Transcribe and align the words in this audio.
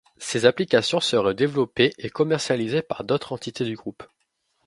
Ces 0.17 0.47
applications 0.47 0.99
seraient 0.99 1.35
développées 1.35 1.93
et 1.99 2.09
commercialisées 2.09 2.81
par 2.81 3.03
d'autres 3.03 3.33
entités 3.33 3.65
du 3.65 3.75
groupe. 3.75 4.01